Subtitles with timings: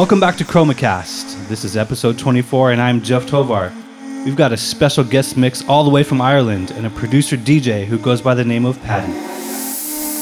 [0.00, 1.46] Welcome back to ChromaCast.
[1.48, 3.70] This is episode 24, and I'm Jeff Tovar.
[4.24, 7.84] We've got a special guest mix all the way from Ireland and a producer DJ
[7.84, 9.12] who goes by the name of Paddy.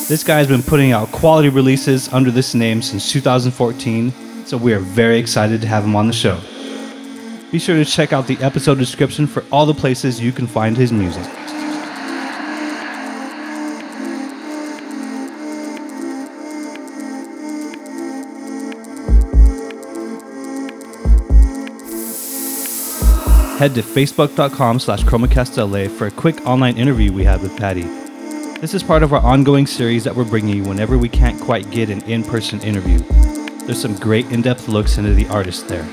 [0.08, 4.72] This guy has been putting out quality releases under this name since 2014, so we
[4.72, 6.40] are very excited to have him on the show.
[7.52, 10.76] Be sure to check out the episode description for all the places you can find
[10.76, 11.22] his music.
[23.58, 27.82] Head to facebook.com slash chromacastla for a quick online interview we had with Paddy.
[28.60, 31.68] This is part of our ongoing series that we're bringing you whenever we can't quite
[31.72, 33.00] get an in-person interview.
[33.66, 35.84] There's some great in-depth looks into the artist there.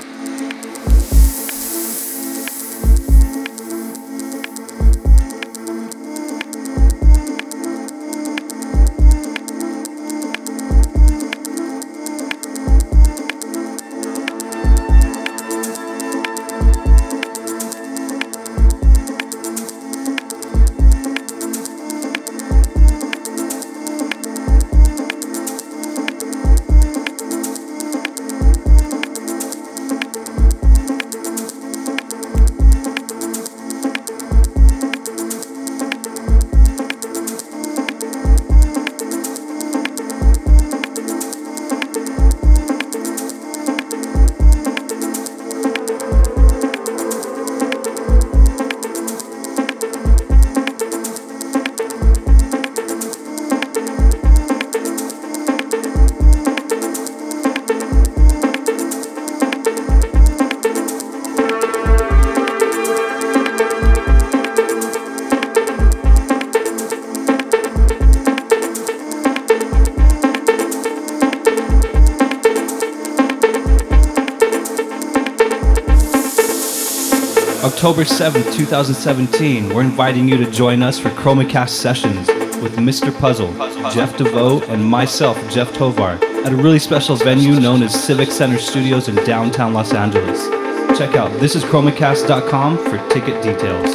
[77.86, 82.26] October 7th, 2017, we're inviting you to join us for ChromaCast sessions
[82.60, 83.16] with Mr.
[83.16, 83.52] Puzzle,
[83.92, 88.58] Jeff DeVoe, and myself, Jeff Tovar, at a really special venue known as Civic Center
[88.58, 90.48] Studios in downtown Los Angeles.
[90.98, 93.94] Check out thisischromacast.com for ticket details.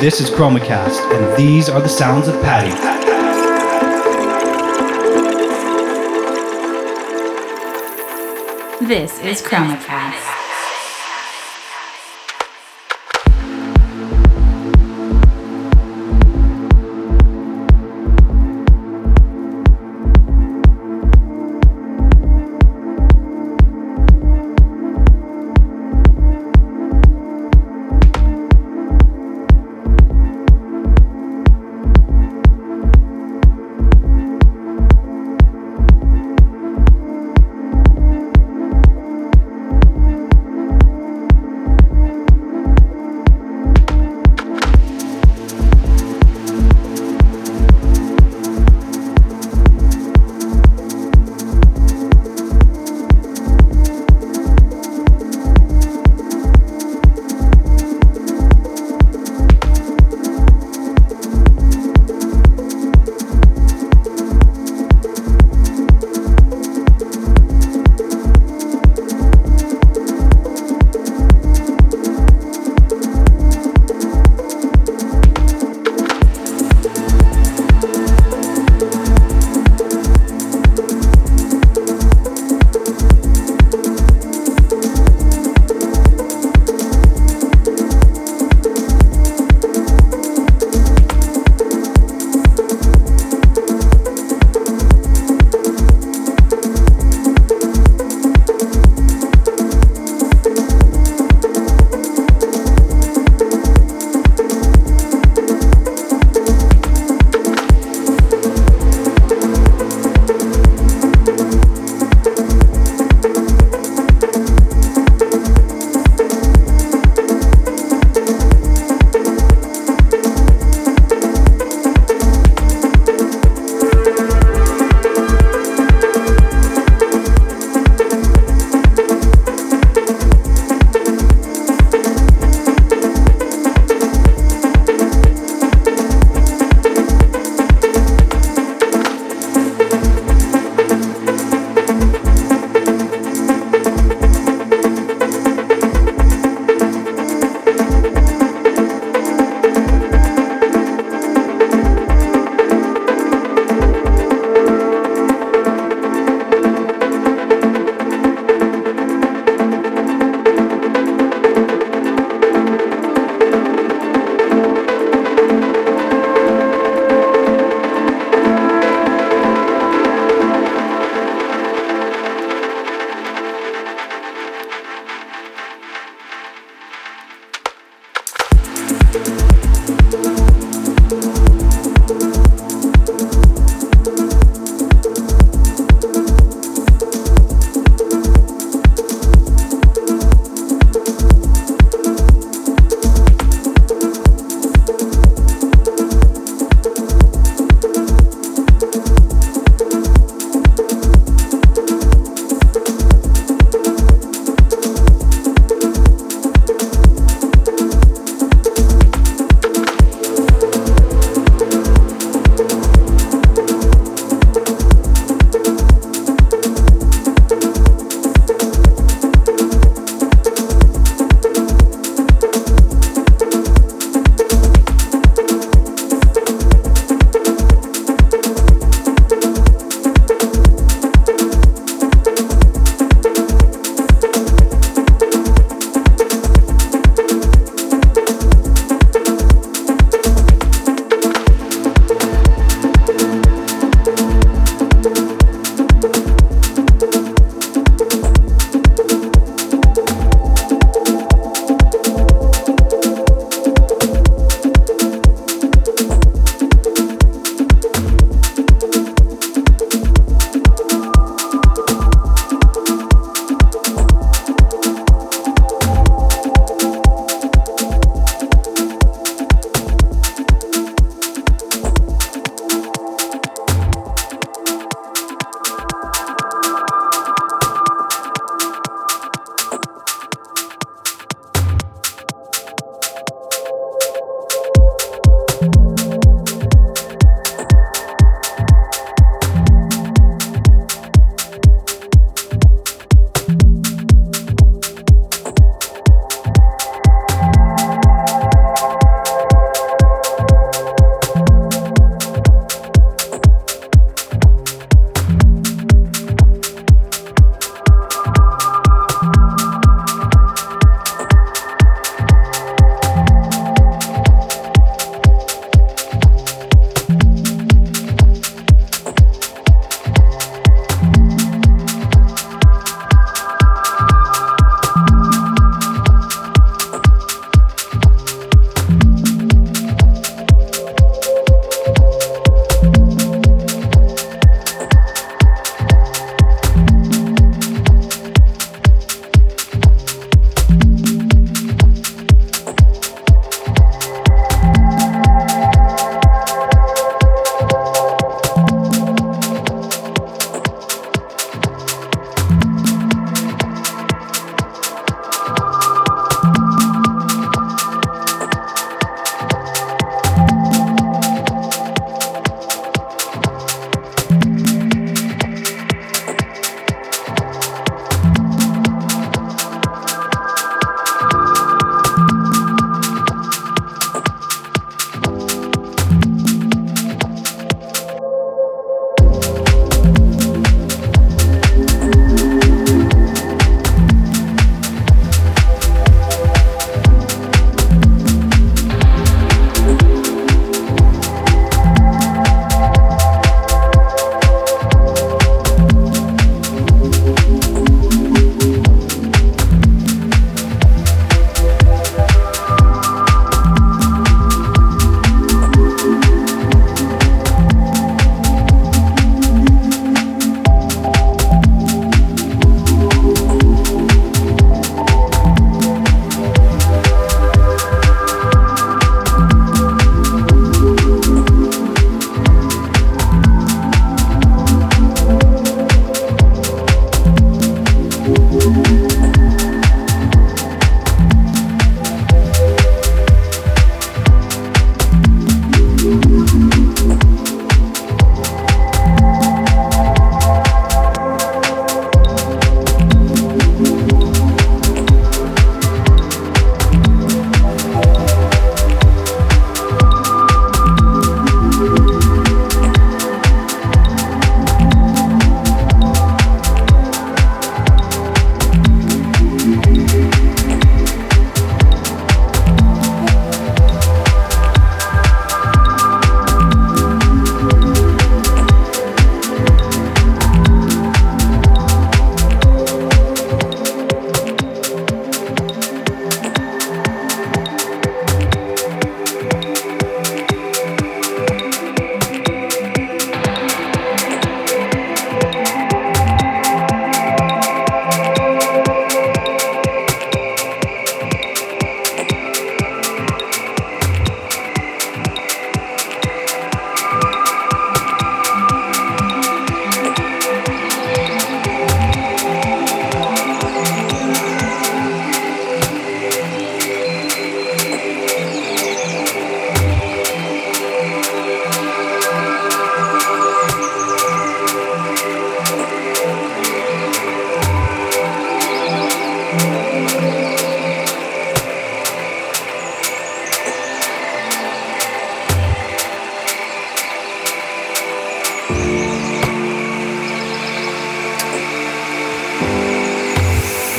[0.00, 2.93] This is ChromaCast, and these are the sounds of Paddy.
[8.94, 10.33] This is ChromaCast.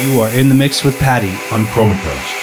[0.06, 2.35] Are in the mix with Paddy on Chromacast.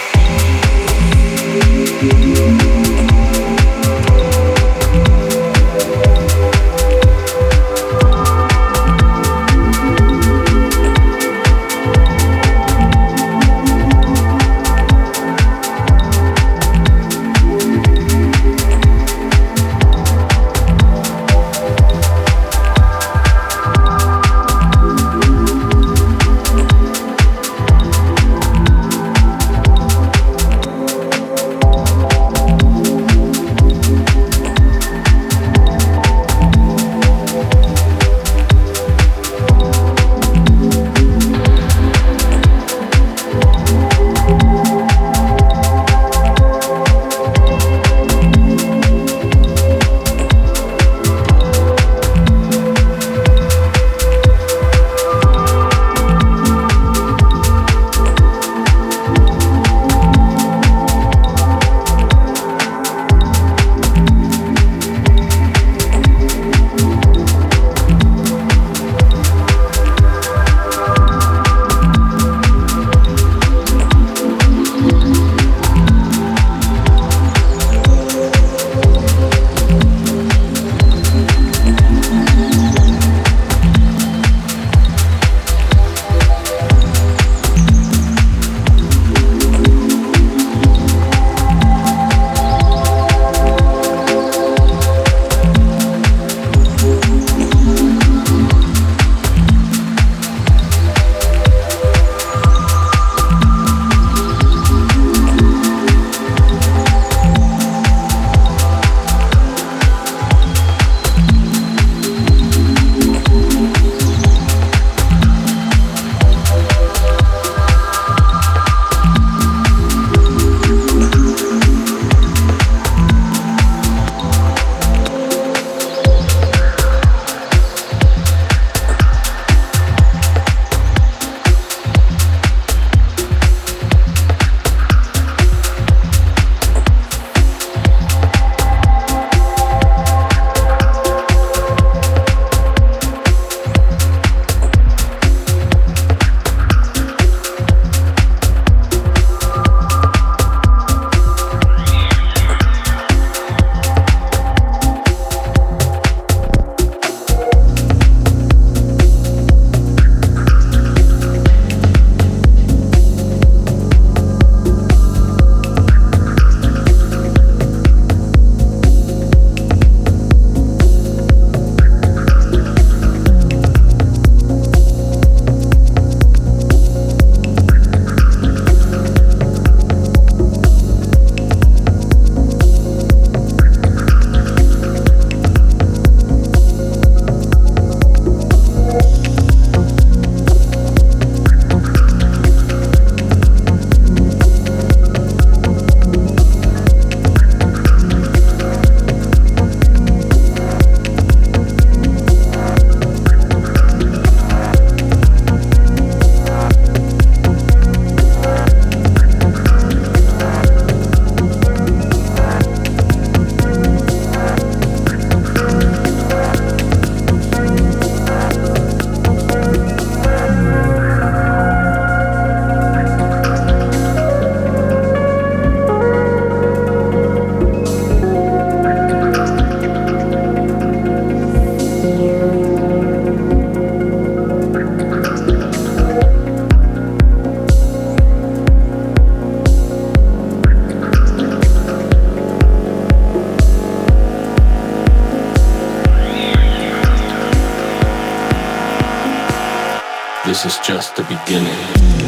[250.84, 252.21] just the beginning.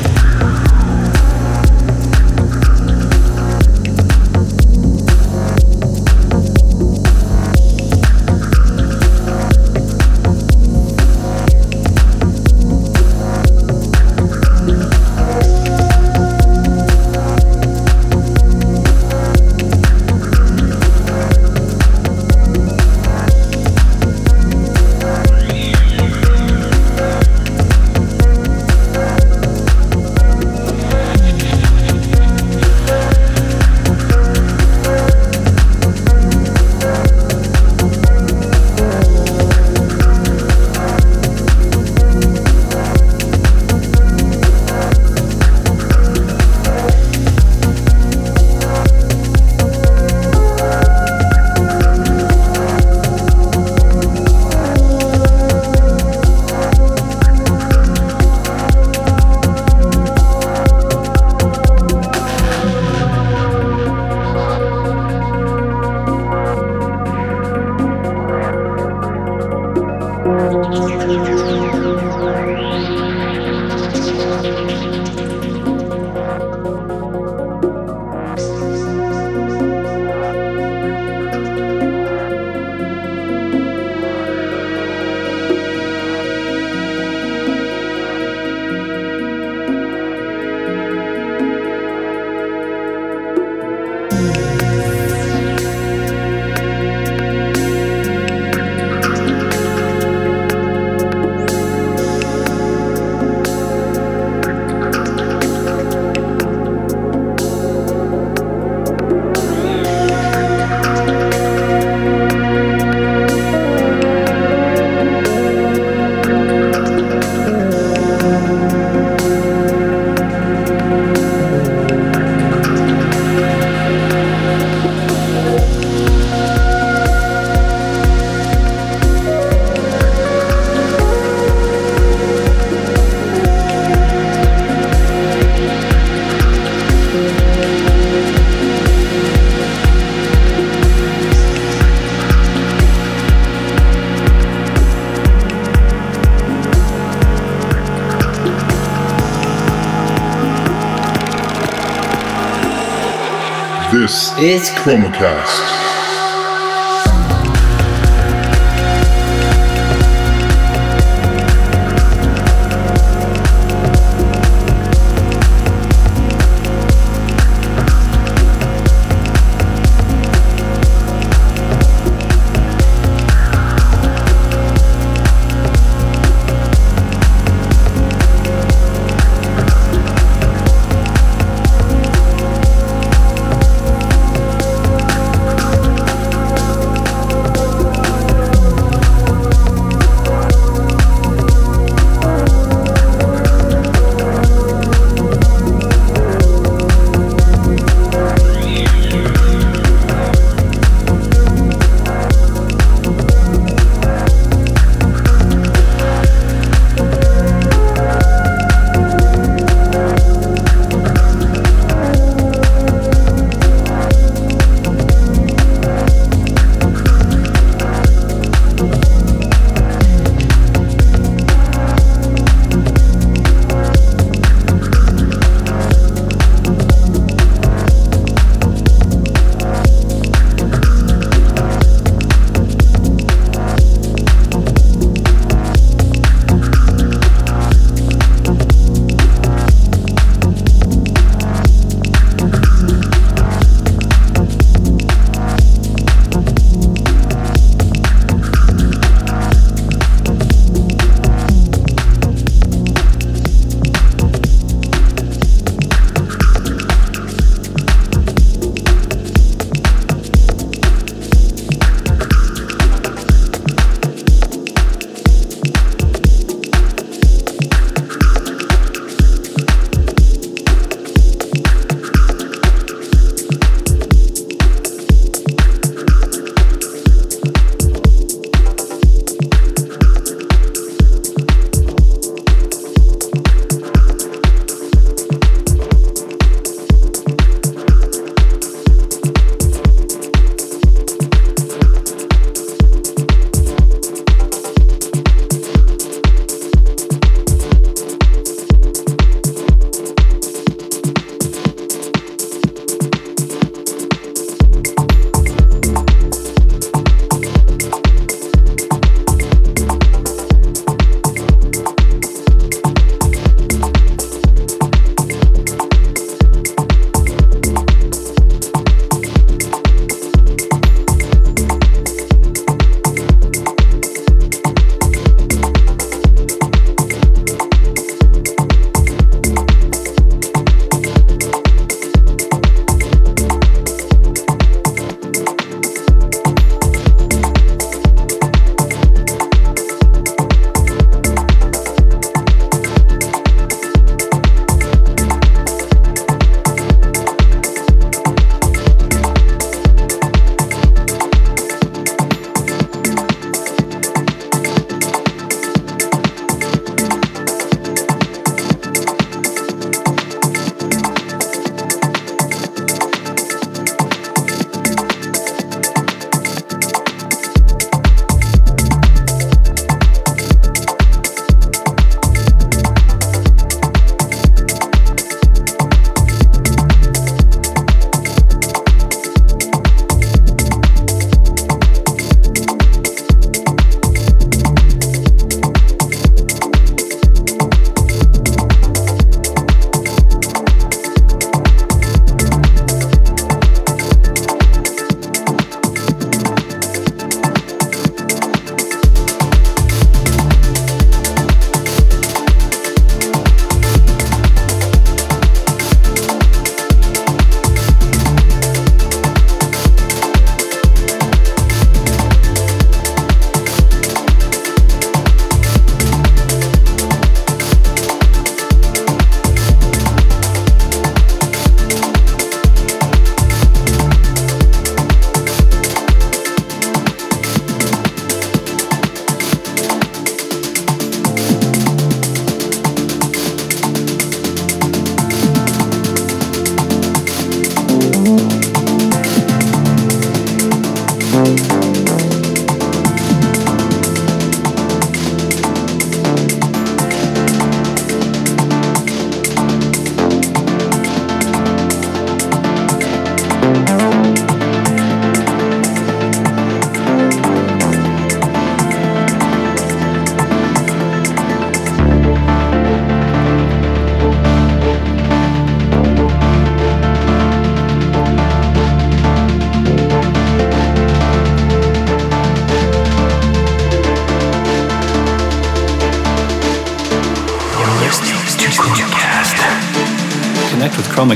[154.44, 155.93] Is ChromaCast.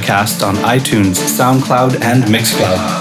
[0.01, 2.98] Connect on iTunes, SoundCloud, and Mixcloud.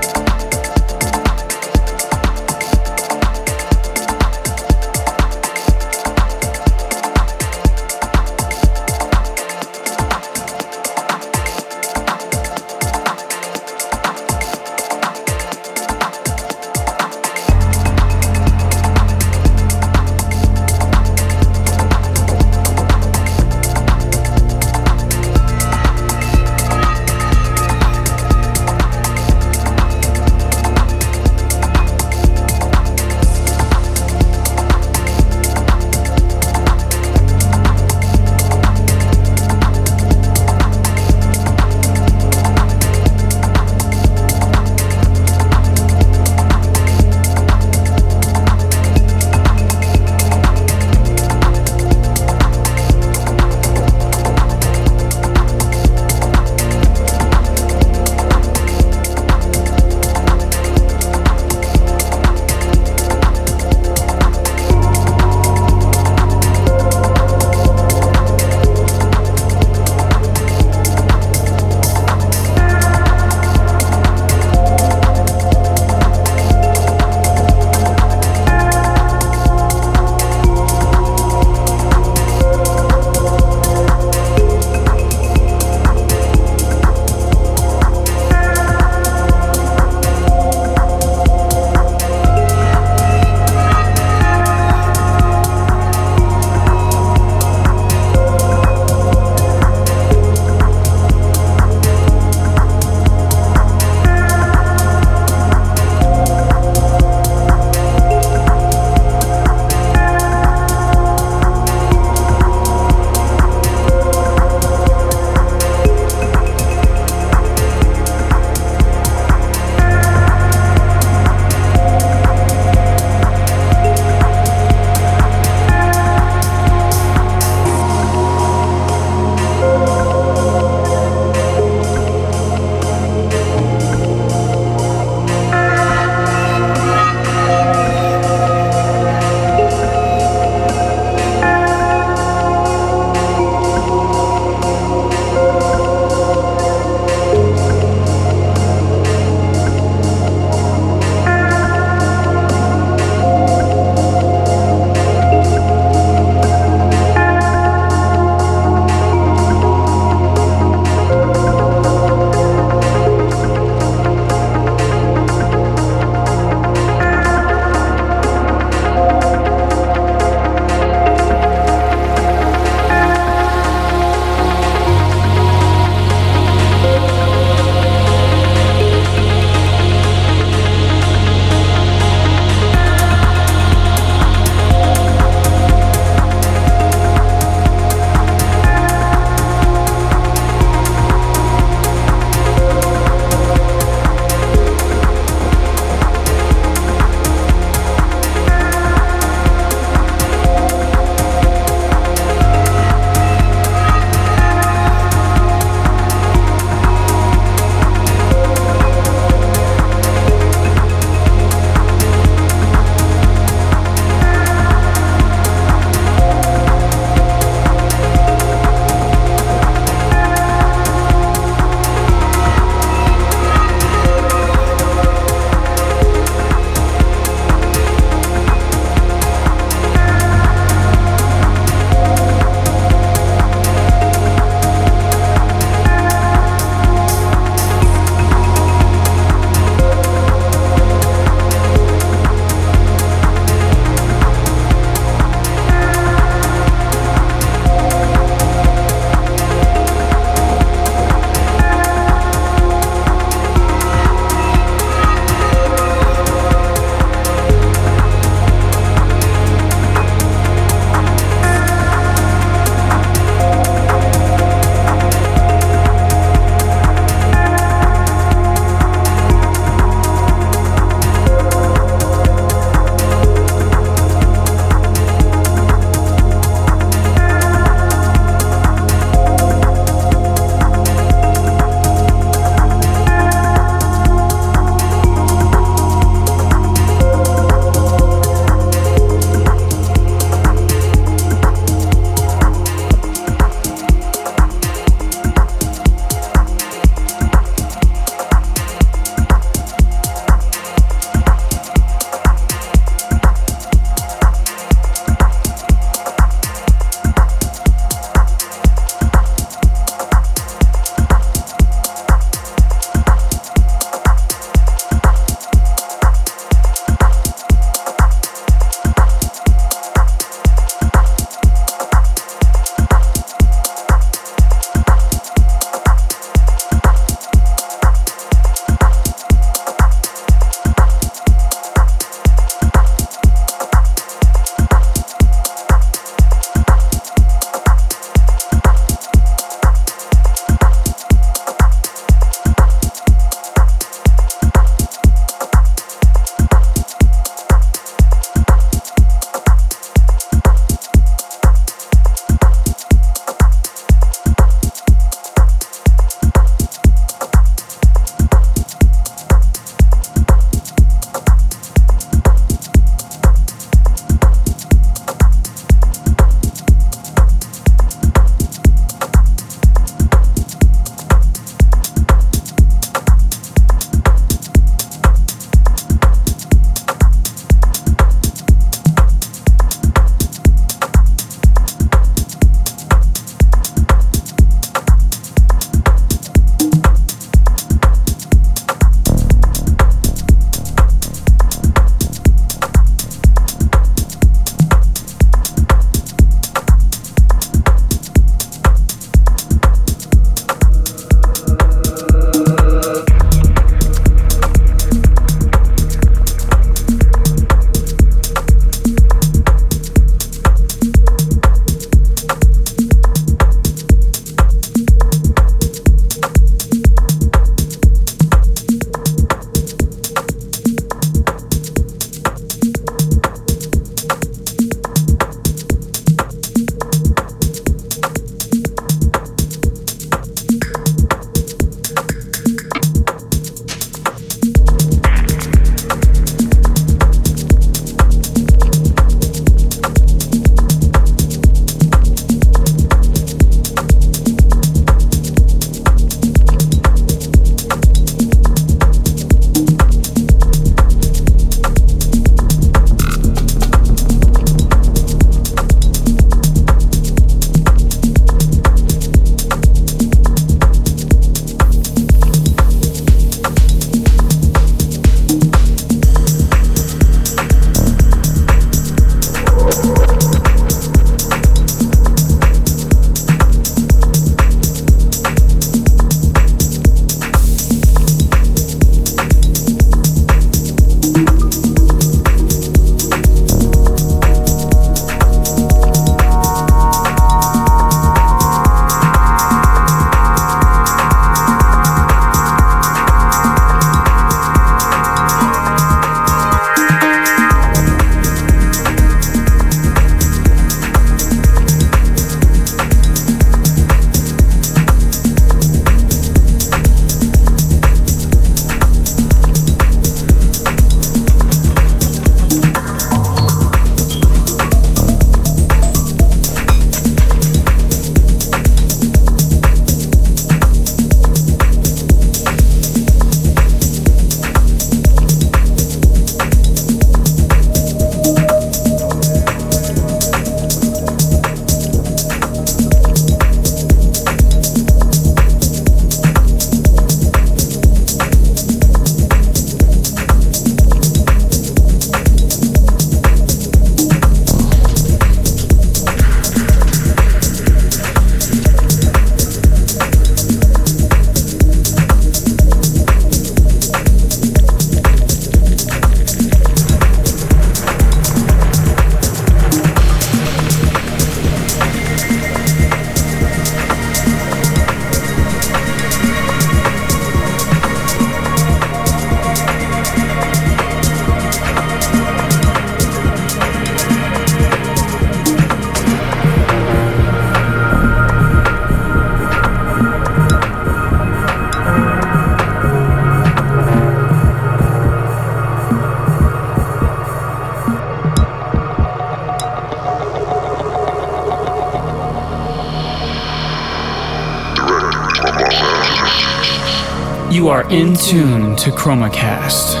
[597.68, 600.00] You are in tune to ChromaCast.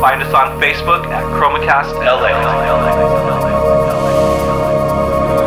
[0.00, 2.28] Find us on Facebook at ChromaCast LA.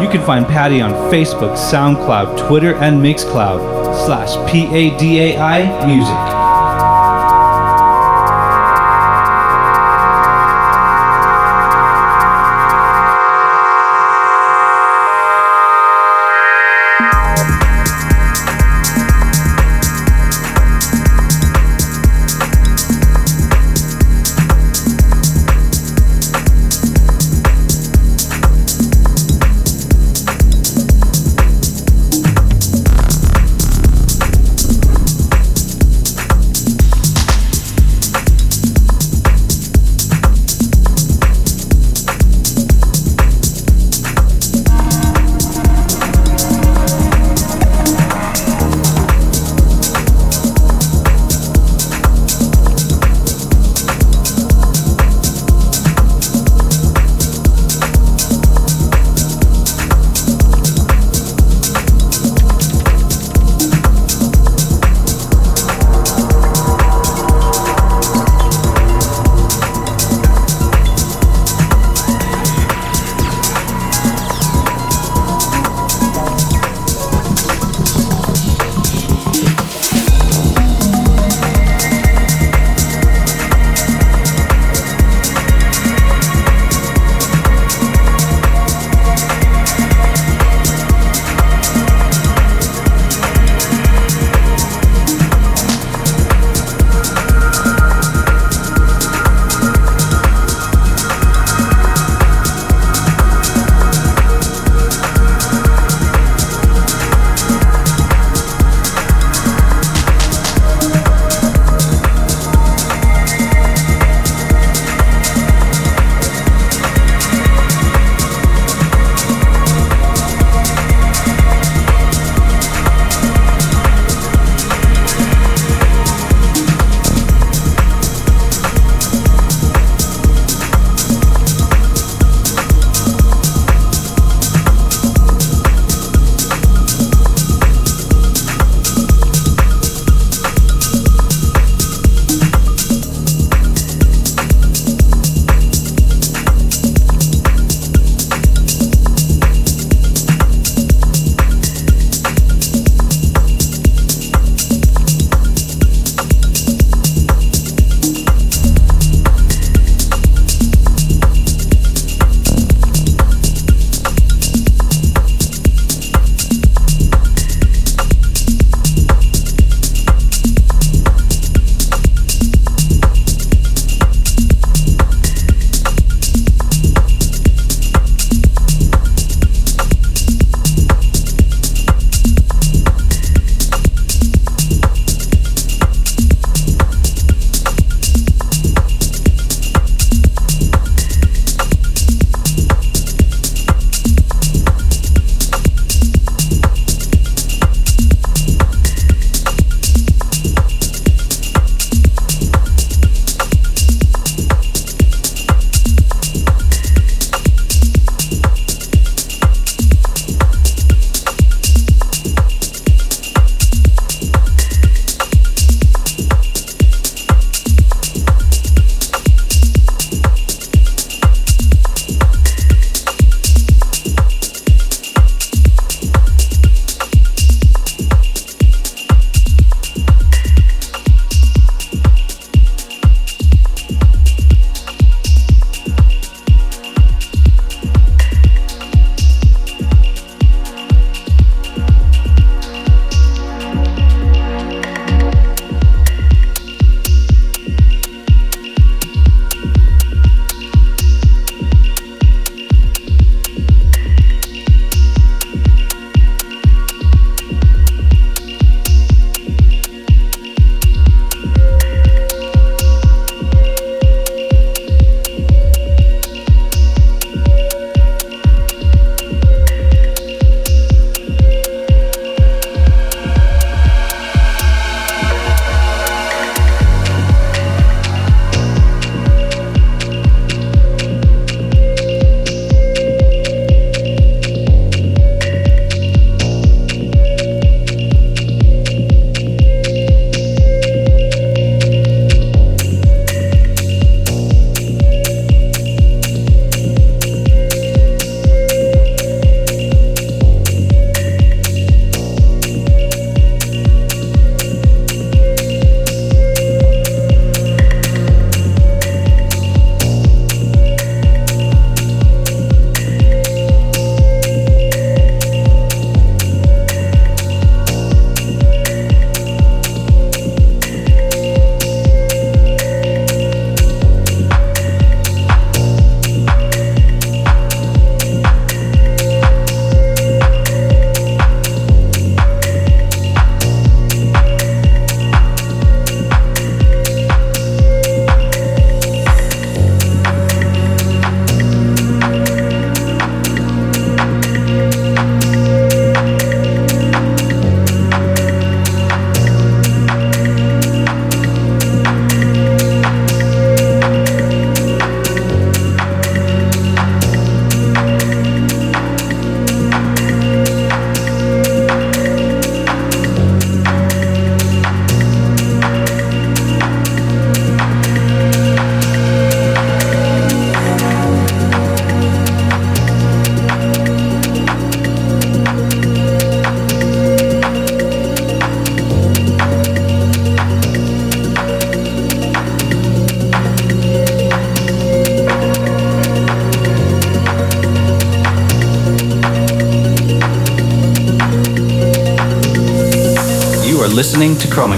[0.03, 6.28] You can find Paddy on Facebook, SoundCloud, Twitter, and Mixcloud slash P-A-D-A-I Music.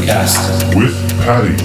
[0.02, 0.76] ChromaCast.
[0.76, 1.56] with Paddy.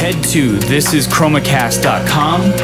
[0.00, 2.57] Head to thisischromacast.com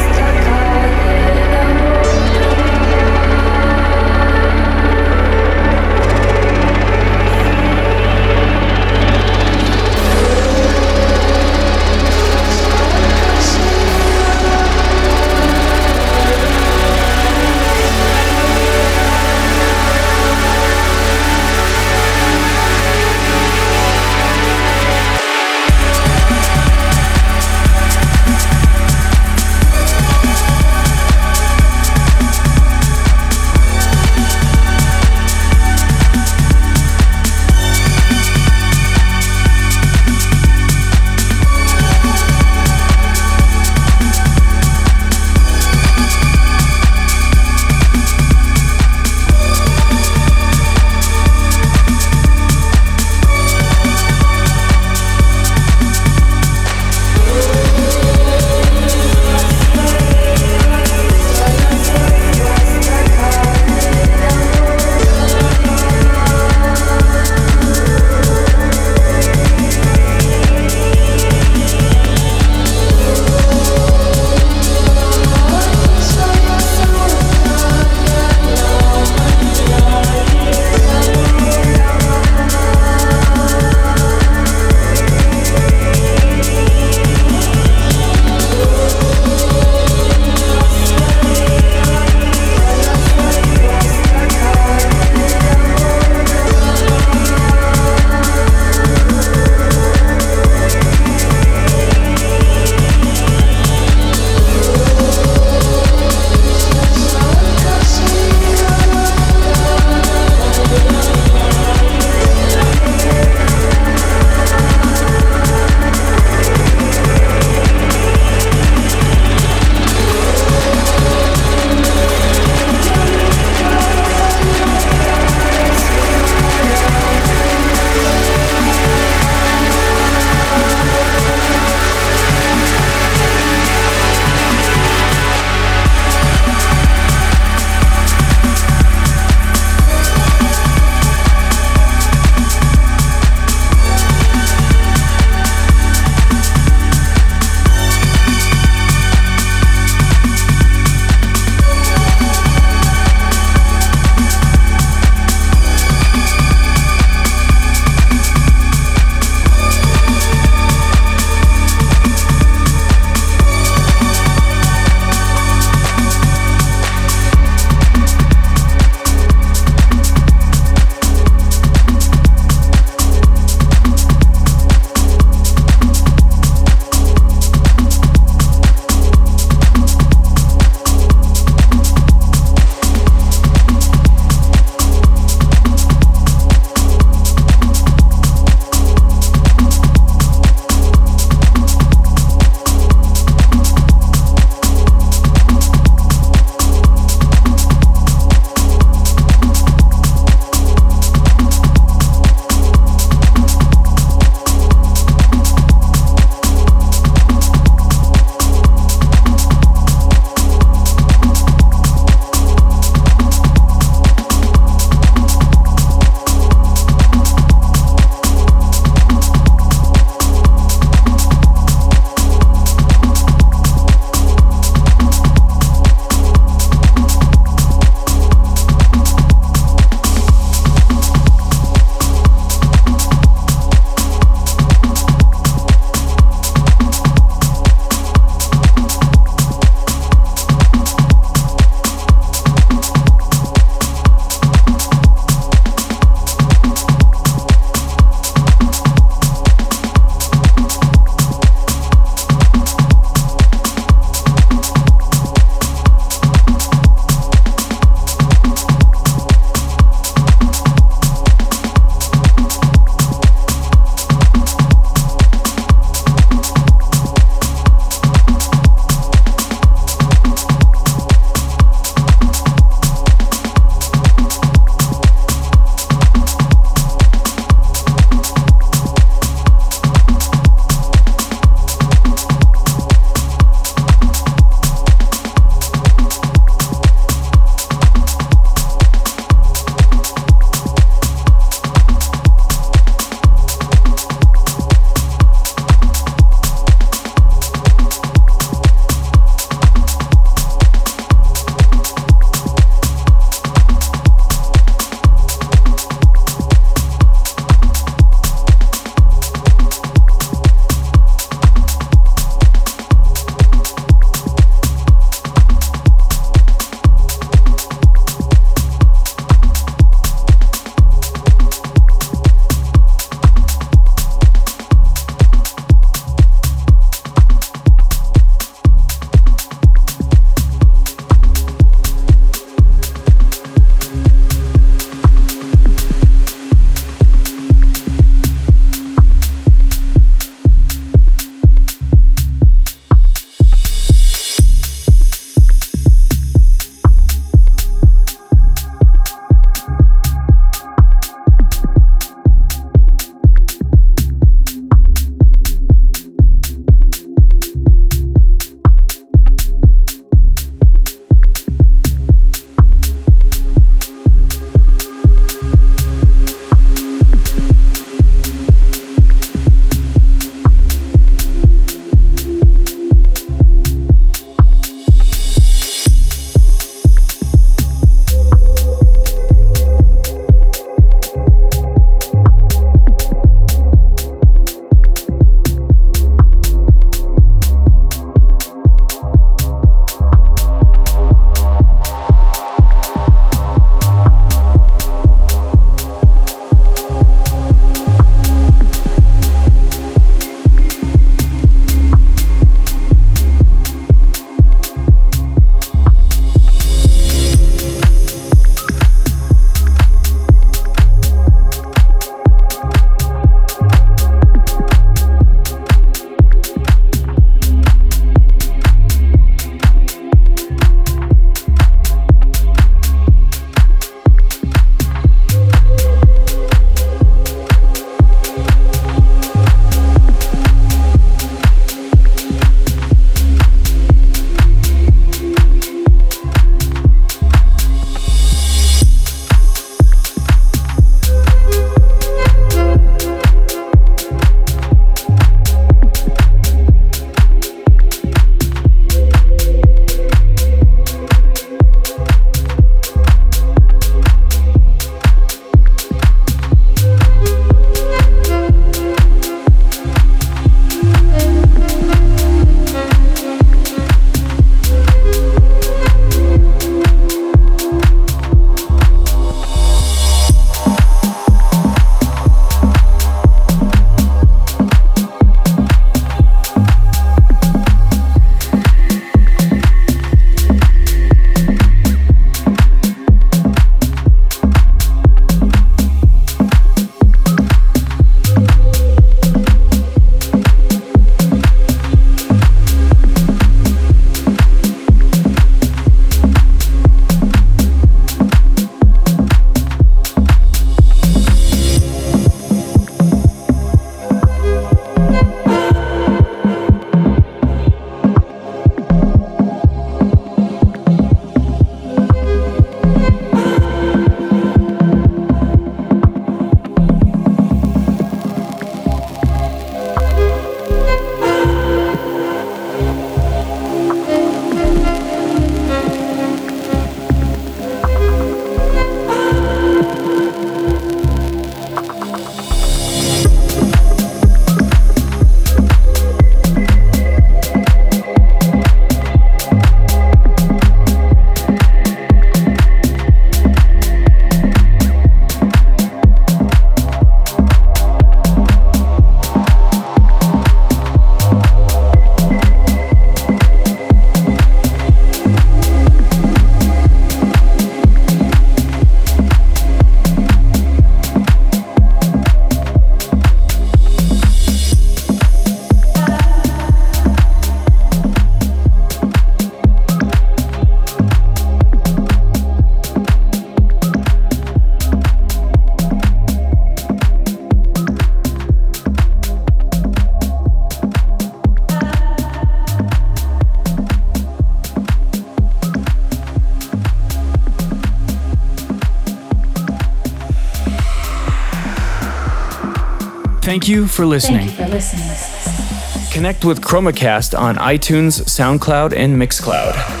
[593.71, 594.49] you for listening.
[594.49, 596.11] Thank you for listening.
[596.11, 600.00] Connect with ChromaCast on iTunes, SoundCloud, and Mixcloud.